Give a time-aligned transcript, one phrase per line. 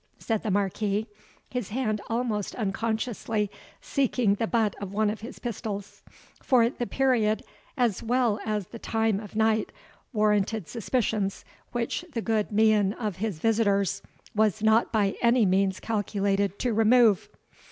[0.17, 1.05] said the Marquis,
[1.47, 3.51] his hand almost unconsciously
[3.81, 6.01] seeking the but of one of his pistols;
[6.41, 7.43] for the period,
[7.77, 9.71] as well as the time of night,
[10.11, 14.01] warranted suspicions which the good mien of his visitors
[14.33, 17.29] was not by any means calculated to remove.